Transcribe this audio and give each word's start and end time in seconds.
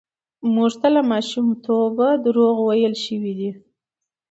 موږ 0.53 0.71
ته 0.81 0.87
له 0.95 1.01
ماشومتوبه 1.11 2.07
دروغ 2.25 2.55
ويل 2.67 2.93
شوي 3.05 3.33
دي. 3.39 3.51